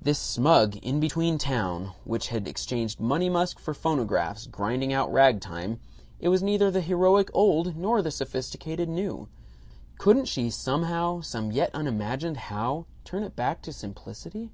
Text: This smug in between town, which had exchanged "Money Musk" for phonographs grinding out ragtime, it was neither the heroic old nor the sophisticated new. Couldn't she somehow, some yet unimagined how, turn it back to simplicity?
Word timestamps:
This 0.00 0.18
smug 0.18 0.76
in 0.76 1.00
between 1.00 1.36
town, 1.36 1.92
which 2.04 2.28
had 2.28 2.48
exchanged 2.48 2.98
"Money 2.98 3.28
Musk" 3.28 3.58
for 3.58 3.74
phonographs 3.74 4.46
grinding 4.46 4.90
out 4.90 5.12
ragtime, 5.12 5.80
it 6.18 6.30
was 6.30 6.42
neither 6.42 6.70
the 6.70 6.80
heroic 6.80 7.28
old 7.34 7.76
nor 7.76 8.00
the 8.00 8.10
sophisticated 8.10 8.88
new. 8.88 9.28
Couldn't 9.98 10.28
she 10.28 10.48
somehow, 10.48 11.20
some 11.20 11.52
yet 11.52 11.74
unimagined 11.74 12.38
how, 12.48 12.86
turn 13.04 13.22
it 13.22 13.36
back 13.36 13.60
to 13.64 13.70
simplicity? 13.70 14.50